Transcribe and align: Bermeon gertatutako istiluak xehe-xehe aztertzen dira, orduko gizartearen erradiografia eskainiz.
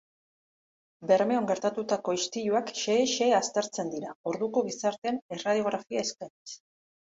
Bermeon 1.11 1.49
gertatutako 1.51 2.15
istiluak 2.21 2.73
xehe-xehe 2.81 3.37
aztertzen 3.41 3.93
dira, 3.93 4.17
orduko 4.33 4.67
gizartearen 4.73 5.23
erradiografia 5.39 6.07
eskainiz. 6.11 6.61